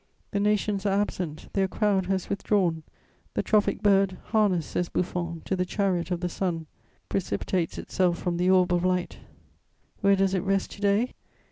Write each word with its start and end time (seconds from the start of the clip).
The 0.31 0.39
nations 0.39 0.83
are 0.87 0.99
absent, 0.99 1.53
their 1.53 1.67
crowd 1.67 2.07
has 2.07 2.27
withdrawn; 2.27 2.81
the 3.35 3.43
tropic 3.43 3.83
bird 3.83 4.17
"harnessed," 4.31 4.71
says 4.71 4.89
Buffon, 4.89 5.43
"to 5.45 5.55
the 5.55 5.63
chariot 5.63 6.09
of 6.09 6.21
the 6.21 6.27
sun," 6.27 6.65
precipitates 7.07 7.77
itself 7.77 8.17
from 8.17 8.37
the 8.37 8.49
orb 8.49 8.73
of 8.73 8.83
light; 8.83 9.19
where 9.99 10.15
does 10.15 10.33
it 10.33 10.41
rest 10.41 10.71
to 10.71 10.81
day? 10.81 11.13